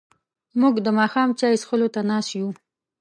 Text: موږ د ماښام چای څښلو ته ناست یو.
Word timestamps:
موږ 0.61 0.75
د 0.85 0.87
ماښام 0.99 1.29
چای 1.39 1.55
څښلو 1.61 1.87
ته 1.95 2.01
ناست 2.09 2.31
یو. 2.39 2.49